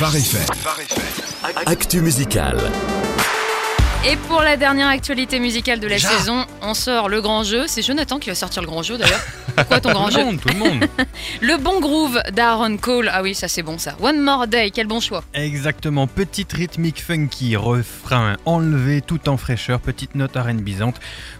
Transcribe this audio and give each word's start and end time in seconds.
Phare 0.00 0.18
FM. 0.18 1.66
Actu 1.66 2.00
musical. 2.00 2.99
Et 4.08 4.16
pour 4.28 4.40
la 4.40 4.56
dernière 4.56 4.88
actualité 4.88 5.38
musicale 5.40 5.78
de 5.78 5.86
la 5.86 5.96
Déjà 5.96 6.08
saison, 6.08 6.46
on 6.62 6.72
sort 6.72 7.10
le 7.10 7.20
grand 7.20 7.44
jeu. 7.44 7.64
C'est 7.66 7.82
Jonathan 7.82 8.18
qui 8.18 8.30
va 8.30 8.34
sortir 8.34 8.62
le 8.62 8.66
grand 8.68 8.82
jeu 8.82 8.96
d'ailleurs. 8.96 9.20
Quoi 9.68 9.78
ton 9.80 9.92
grand 9.92 10.06
Tout 10.06 10.12
jeu 10.14 10.18
le 10.20 10.24
monde, 10.24 10.40
tout 10.40 10.48
le 10.48 10.54
monde. 10.58 10.84
Le 11.42 11.58
bon 11.58 11.80
groove 11.80 12.18
d'Aaron 12.32 12.76
Cole. 12.78 13.10
Ah 13.12 13.20
oui, 13.20 13.34
ça 13.34 13.46
c'est 13.46 13.62
bon 13.62 13.76
ça. 13.78 13.94
One 14.00 14.18
More 14.20 14.46
Day, 14.46 14.70
quel 14.70 14.86
bon 14.86 15.00
choix. 15.00 15.22
Exactement, 15.34 16.06
petite 16.06 16.52
rythmique 16.52 17.02
funky, 17.02 17.56
refrain 17.56 18.36
enlevé 18.46 19.02
tout 19.02 19.28
en 19.28 19.36
fraîcheur, 19.36 19.80
petite 19.80 20.14
note 20.14 20.34
R&Bisante. 20.36 20.96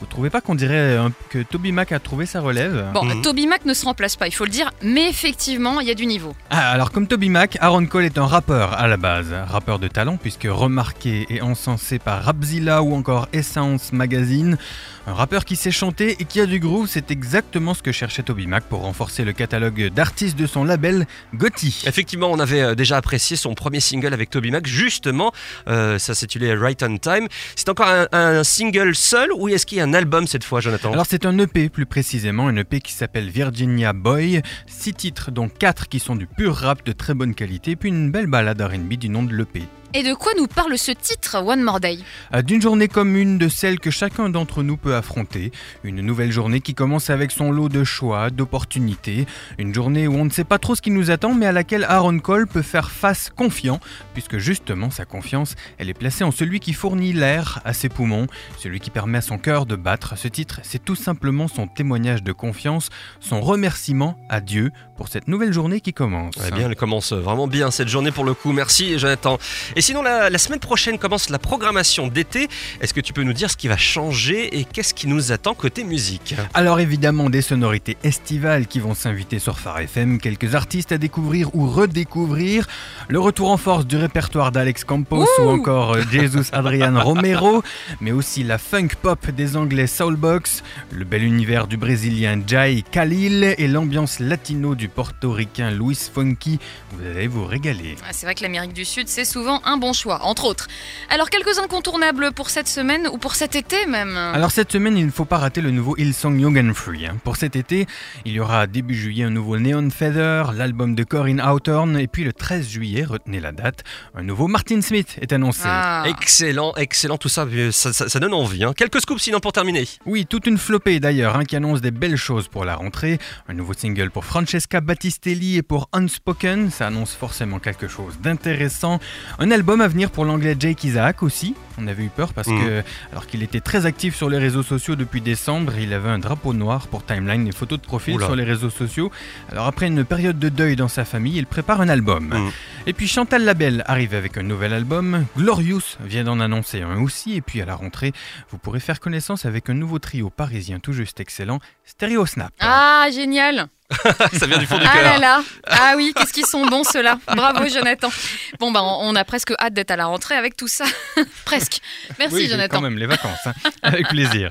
Vous 0.00 0.06
trouvez 0.06 0.30
pas 0.30 0.40
qu'on 0.40 0.56
dirait 0.56 0.74
euh, 0.74 1.08
que 1.30 1.38
Toby 1.42 1.70
Mac 1.72 1.92
a 1.92 2.00
trouvé 2.00 2.26
sa 2.26 2.40
relève? 2.40 2.86
Bon, 2.92 3.04
Mhm. 3.04 3.22
Toby 3.22 3.46
Mac 3.46 3.64
ne 3.64 3.72
se 3.72 3.84
remplace 3.84 4.16
pas, 4.16 4.26
il 4.26 4.32
faut 4.34 4.44
le 4.44 4.50
dire, 4.50 4.70
mais 4.82 5.08
effectivement, 5.08 5.80
il 5.80 5.86
y 5.86 5.90
a 5.90 5.94
du 5.94 6.06
niveau. 6.06 6.34
Ah, 6.50 6.70
alors 6.72 6.90
comme 6.90 7.06
Toby 7.06 7.30
Mac, 7.30 7.56
Aaron 7.60 7.86
Cole 7.86 8.04
est 8.04 8.18
un 8.18 8.26
rappeur 8.26 8.74
à 8.74 8.88
la 8.88 8.96
base, 8.96 9.32
rappeur 9.46 9.78
de 9.78 9.88
talent 9.88 10.18
puisque 10.20 10.46
remarqué 10.50 11.24
et 11.30 11.40
encensé 11.40 11.98
par 12.00 12.24
Rapzilla 12.42 12.82
ou 12.82 12.92
encore 12.96 13.28
Essence 13.32 13.92
Magazine, 13.92 14.58
un 15.06 15.14
rappeur 15.14 15.44
qui 15.44 15.54
sait 15.54 15.70
chanter 15.70 16.16
et 16.18 16.24
qui 16.24 16.40
a 16.40 16.46
du 16.46 16.58
groove, 16.58 16.88
c'est 16.88 17.12
exactement 17.12 17.72
ce 17.72 17.84
que 17.84 17.92
cherchait 17.92 18.24
Toby 18.24 18.48
Mac 18.48 18.64
pour 18.64 18.80
renforcer 18.80 19.22
le 19.22 19.32
catalogue 19.32 19.90
d'artistes 19.94 20.36
de 20.36 20.48
son 20.48 20.64
label 20.64 21.06
Gotti. 21.36 21.84
Effectivement, 21.86 22.32
on 22.32 22.40
avait 22.40 22.62
euh, 22.62 22.74
déjà 22.74 22.96
apprécié 22.96 23.36
son 23.36 23.54
premier 23.54 23.78
single 23.78 24.12
avec 24.12 24.28
Toby 24.28 24.50
Mac, 24.50 24.66
justement, 24.66 25.32
euh, 25.68 26.00
ça 26.00 26.16
s'intitulait 26.16 26.56
Right 26.56 26.82
on 26.82 26.98
Time. 26.98 27.28
C'est 27.54 27.68
encore 27.68 27.86
un, 27.86 28.08
un 28.10 28.42
single 28.42 28.96
seul 28.96 29.30
ou 29.32 29.48
est-ce 29.48 29.64
qu'il 29.64 29.78
y 29.78 29.80
a 29.80 29.84
un 29.84 29.94
album 29.94 30.26
cette 30.26 30.42
fois, 30.42 30.60
Jonathan? 30.60 30.92
Alors 30.92 31.06
c'est 31.08 31.24
un 31.26 31.38
EP 31.38 31.68
plus 31.68 31.86
précisément, 31.86 32.48
un 32.48 32.56
EP 32.56 32.80
qui 32.80 32.92
s'appelle 32.92 33.30
Virginia 33.30 33.92
Boy, 33.92 34.42
six 34.66 34.94
titres 34.94 35.30
dont 35.30 35.48
quatre 35.48 35.88
qui 35.88 36.00
sont 36.00 36.16
du 36.16 36.26
pur 36.26 36.56
rap 36.56 36.84
de 36.84 36.90
très 36.90 37.14
bonne 37.14 37.36
qualité, 37.36 37.76
puis 37.76 37.90
une 37.90 38.10
belle 38.10 38.26
balade 38.26 38.60
R&B 38.60 38.94
du 38.94 39.10
nom 39.10 39.22
de 39.22 39.32
l'EP. 39.32 39.62
Et 39.94 40.02
de 40.02 40.14
quoi 40.14 40.32
nous 40.38 40.46
parle 40.46 40.78
ce 40.78 40.90
titre, 40.90 41.36
One 41.44 41.62
More 41.62 41.78
Day? 41.78 41.98
Euh, 42.34 42.40
D'une 42.40 42.62
journée 42.62 42.88
comme 42.88 43.14
une 43.14 43.36
de 43.36 43.50
celles 43.50 43.78
que 43.78 43.90
chacun 43.90 44.30
d'entre 44.30 44.62
nous 44.62 44.78
peut 44.78 44.94
affronter, 44.94 45.52
une 45.84 46.00
nouvelle 46.00 46.32
journée 46.32 46.62
qui 46.62 46.72
commence 46.72 47.10
avec 47.10 47.30
son 47.30 47.52
lot 47.52 47.68
de 47.68 47.84
choix, 47.84 48.30
d'opportunités, 48.30 49.26
une 49.58 49.74
journée 49.74 50.08
où 50.08 50.14
on 50.14 50.24
ne 50.24 50.30
sait 50.30 50.44
pas 50.44 50.58
trop 50.58 50.74
ce 50.74 50.80
qui 50.80 50.90
nous 50.90 51.10
attend 51.10 51.34
mais 51.34 51.44
à 51.44 51.52
laquelle 51.52 51.84
Aaron 51.84 52.18
Cole 52.20 52.46
peut 52.46 52.62
faire 52.62 52.90
face 52.90 53.28
confiant, 53.28 53.80
puisque 54.14 54.38
justement 54.38 54.90
sa 54.90 55.04
confiance, 55.04 55.56
elle 55.76 55.90
est 55.90 55.94
placée 55.94 56.24
en 56.24 56.30
celui 56.30 56.60
qui 56.60 56.72
fournit 56.72 57.12
l'air 57.12 57.60
à 57.66 57.74
ses 57.74 57.90
poumons, 57.90 58.28
celui 58.58 58.80
qui 58.80 58.88
permet 58.88 59.18
à 59.18 59.22
son 59.22 59.36
cœur 59.36 59.66
de 59.66 59.76
battre. 59.76 60.16
Ce 60.16 60.26
titre, 60.28 60.60
c'est 60.62 60.82
tout 60.82 60.96
simplement 60.96 61.48
son 61.48 61.66
témoignage 61.66 62.22
de 62.22 62.32
confiance, 62.32 62.88
son 63.20 63.42
remerciement 63.42 64.16
à 64.30 64.40
Dieu 64.40 64.70
pour 64.96 65.08
cette 65.08 65.28
nouvelle 65.28 65.52
journée 65.52 65.82
qui 65.82 65.92
commence. 65.92 66.34
Eh 66.48 66.50
bien, 66.50 66.70
elle 66.70 66.76
commence 66.76 67.12
vraiment 67.12 67.46
bien 67.46 67.70
cette 67.70 67.88
journée 67.88 68.10
pour 68.10 68.24
le 68.24 68.32
coup. 68.32 68.52
Merci, 68.52 68.98
Jonathan. 68.98 69.38
Et 69.76 69.81
sinon, 69.82 70.02
la, 70.02 70.30
la 70.30 70.38
semaine 70.38 70.60
prochaine 70.60 70.98
commence 70.98 71.28
la 71.28 71.38
programmation 71.38 72.06
d'été. 72.08 72.48
Est-ce 72.80 72.94
que 72.94 73.00
tu 73.00 73.12
peux 73.12 73.22
nous 73.22 73.32
dire 73.32 73.50
ce 73.50 73.56
qui 73.56 73.68
va 73.68 73.76
changer 73.76 74.58
et 74.58 74.64
qu'est-ce 74.64 74.94
qui 74.94 75.06
nous 75.06 75.32
attend 75.32 75.54
côté 75.54 75.84
musique 75.84 76.34
Alors 76.54 76.80
évidemment 76.80 77.28
des 77.30 77.42
sonorités 77.42 77.96
estivales 78.04 78.66
qui 78.66 78.80
vont 78.80 78.94
s'inviter 78.94 79.38
sur 79.38 79.58
Phare 79.58 79.80
FM, 79.80 80.18
quelques 80.18 80.54
artistes 80.54 80.92
à 80.92 80.98
découvrir 80.98 81.54
ou 81.54 81.68
redécouvrir, 81.68 82.66
le 83.08 83.18
retour 83.20 83.50
en 83.50 83.56
force 83.56 83.86
du 83.86 83.96
répertoire 83.96 84.52
d'Alex 84.52 84.84
Campos 84.84 85.26
ou 85.38 85.48
encore 85.48 85.94
euh, 85.96 86.02
Jesus 86.10 86.50
Adrian 86.52 86.98
Romero, 87.02 87.62
mais 88.00 88.12
aussi 88.12 88.44
la 88.44 88.58
funk 88.58 88.88
pop 89.00 89.30
des 89.30 89.56
anglais 89.56 89.86
Soulbox, 89.86 90.62
le 90.92 91.04
bel 91.04 91.22
univers 91.22 91.66
du 91.66 91.76
brésilien 91.76 92.40
Jai 92.46 92.84
Khalil 92.90 93.54
et 93.58 93.68
l'ambiance 93.68 94.20
latino 94.20 94.74
du 94.74 94.88
portoricain 94.88 95.70
Luis 95.70 95.98
Funky. 96.12 96.58
Vous 96.92 97.06
allez 97.06 97.26
vous 97.26 97.44
régaler. 97.44 97.96
Ah, 98.02 98.10
C'est 98.12 98.26
vrai 98.26 98.34
que 98.34 98.42
l'Amérique 98.42 98.72
du 98.72 98.84
Sud, 98.84 99.08
c'est 99.08 99.24
souvent 99.24 99.60
un 99.64 99.71
bon 99.78 99.92
choix, 99.92 100.22
entre 100.24 100.44
autres. 100.44 100.68
Alors, 101.10 101.30
quelques 101.30 101.58
incontournables 101.58 102.32
pour 102.32 102.50
cette 102.50 102.68
semaine 102.68 103.08
ou 103.12 103.18
pour 103.18 103.34
cet 103.34 103.54
été 103.56 103.86
même 103.86 104.16
Alors 104.16 104.50
cette 104.50 104.72
semaine, 104.72 104.96
il 104.96 105.06
ne 105.06 105.10
faut 105.10 105.24
pas 105.24 105.38
rater 105.38 105.60
le 105.60 105.70
nouveau 105.70 105.96
Hillsong 105.96 106.38
Young 106.40 106.58
and 106.58 106.74
Free. 106.74 107.06
hein. 107.06 107.16
Pour 107.24 107.36
cet 107.36 107.56
été, 107.56 107.86
il 108.24 108.32
y 108.32 108.40
aura 108.40 108.66
début 108.66 108.94
juillet 108.94 109.24
un 109.24 109.30
nouveau 109.30 109.58
Neon 109.58 109.90
Feather, 109.90 110.52
l'album 110.52 110.94
de 110.94 111.04
Corinne 111.04 111.40
Hawthorne, 111.40 111.96
et 111.98 112.06
puis 112.06 112.24
le 112.24 112.32
13 112.32 112.68
juillet, 112.68 113.04
retenez 113.04 113.40
la 113.40 113.52
date, 113.52 113.84
un 114.14 114.22
nouveau 114.22 114.48
Martin 114.48 114.80
Smith 114.82 115.16
est 115.20 115.32
annoncé. 115.32 115.62
Ah. 115.64 116.04
Excellent, 116.06 116.74
excellent, 116.76 117.18
tout 117.18 117.28
ça, 117.28 117.42
euh, 117.42 117.70
ça, 117.72 117.92
ça- 117.92 118.08
ça 118.08 118.20
donne 118.20 118.34
envie. 118.34 118.64
hein. 118.64 118.72
Quelques 118.76 119.00
scoops 119.00 119.22
sinon 119.22 119.40
pour 119.40 119.52
terminer. 119.52 119.86
Oui, 120.06 120.26
toute 120.26 120.46
une 120.46 120.58
flopée 120.58 121.00
d'ailleurs, 121.00 121.36
hein, 121.36 121.44
qui 121.44 121.56
annonce 121.56 121.80
des 121.80 121.90
belles 121.90 122.16
choses 122.16 122.48
pour 122.48 122.64
la 122.64 122.74
rentrée. 122.76 123.18
Un 123.48 123.54
nouveau 123.54 123.74
single 123.74 124.10
pour 124.10 124.24
Francesca 124.24 124.80
Battistelli 124.80 125.56
et 125.56 125.62
pour 125.62 125.88
Unspoken, 125.92 126.70
ça 126.70 126.86
annonce 126.88 127.12
forcément 127.14 127.58
quelque 127.58 127.88
chose 127.88 128.18
d'intéressant. 128.20 128.98
Un 129.38 129.50
album 129.50 129.61
à 129.70 129.88
venir 129.88 130.10
pour 130.10 130.24
l'anglais 130.24 130.56
Jake 130.58 130.82
Isaac 130.84 131.22
aussi. 131.22 131.54
On 131.78 131.86
avait 131.86 132.02
eu 132.04 132.08
peur 132.08 132.34
parce 132.34 132.48
Mhm. 132.48 132.60
que, 132.60 132.82
alors 133.12 133.26
qu'il 133.26 133.42
était 133.42 133.60
très 133.60 133.86
actif 133.86 134.14
sur 134.14 134.28
les 134.28 134.36
réseaux 134.38 134.62
sociaux 134.62 134.94
depuis 134.96 135.20
décembre, 135.20 135.72
il 135.78 135.92
avait 135.94 136.10
un 136.10 136.18
drapeau 136.18 136.52
noir 136.52 136.86
pour 136.88 137.04
timeline 137.04 137.46
et 137.48 137.52
photos 137.52 137.80
de 137.80 137.84
profil 137.86 138.16
Oula. 138.16 138.26
sur 138.26 138.36
les 138.36 138.44
réseaux 138.44 138.68
sociaux. 138.70 139.10
Alors 139.50 139.66
après 139.66 139.86
une 139.86 140.04
période 140.04 140.38
de 140.38 140.48
deuil 140.48 140.76
dans 140.76 140.88
sa 140.88 141.04
famille, 141.04 141.36
il 141.38 141.46
prépare 141.46 141.80
un 141.80 141.88
album. 141.88 142.26
Mhm. 142.28 142.50
Et 142.86 142.92
puis 142.92 143.06
Chantal 143.08 143.44
Labelle 143.44 143.84
arrive 143.86 144.14
avec 144.14 144.36
un 144.36 144.42
nouvel 144.42 144.72
album. 144.74 145.24
Glorious 145.36 145.96
vient 146.04 146.24
d'en 146.24 146.40
annoncer 146.40 146.82
un 146.82 147.00
aussi. 147.00 147.34
Et 147.34 147.40
puis 147.40 147.62
à 147.62 147.64
la 147.64 147.74
rentrée, 147.74 148.12
vous 148.50 148.58
pourrez 148.58 148.80
faire 148.80 149.00
connaissance 149.00 149.46
avec 149.46 149.70
un 149.70 149.74
nouveau 149.74 149.98
trio 149.98 150.28
parisien 150.28 150.78
tout 150.80 150.92
juste 150.92 151.20
excellent, 151.20 151.58
Stereo 151.84 152.26
Snap. 152.26 152.52
Ah, 152.60 153.06
génial 153.12 153.68
ça 154.38 154.46
vient 154.46 154.58
du 154.58 154.66
fond 154.66 154.78
du 154.78 154.84
Ah 154.86 154.92
cœur. 154.92 155.02
là 155.04 155.18
là 155.18 155.42
Ah 155.66 155.94
oui, 155.96 156.12
qu'est-ce 156.16 156.32
qu'ils 156.32 156.46
sont 156.46 156.66
bons 156.66 156.84
ceux-là 156.84 157.18
Bravo 157.26 157.66
Jonathan 157.68 158.10
Bon 158.58 158.70
bah 158.72 158.80
on 158.82 159.10
on 159.10 159.16
a 159.16 159.24
presque 159.24 159.52
hâte 159.60 159.74
d'être 159.74 159.90
à 159.90 159.96
la 159.96 160.06
rentrée 160.06 160.34
avec 160.36 160.56
tout 160.56 160.68
ça. 160.68 160.84
presque. 161.44 161.78
Merci 162.18 162.34
oui, 162.34 162.48
Jonathan. 162.48 162.76
quand 162.76 162.82
même, 162.82 162.98
les 162.98 163.06
vacances. 163.06 163.38
hein. 163.46 163.52
Avec 163.82 164.08
plaisir. 164.08 164.50